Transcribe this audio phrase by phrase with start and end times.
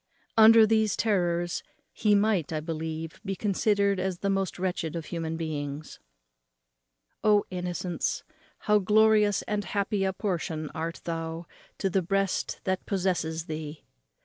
[0.35, 1.61] Under these terrors
[1.93, 5.99] he might, I believe, be considered as the most wretched of human beings.
[7.23, 8.23] O innocence,
[8.61, 11.45] how glorious and happy a portion art thou
[11.77, 13.83] to the breast that possesses thee!